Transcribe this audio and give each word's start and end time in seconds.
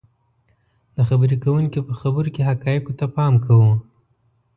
د 0.95 0.97
خبرې 1.09 1.37
کوونکي 1.43 1.79
په 1.87 1.93
خبرو 2.01 2.33
کې 2.35 2.47
حقایقو 2.49 2.97
ته 2.99 3.05
پام 3.15 3.33
کوو 3.45 3.71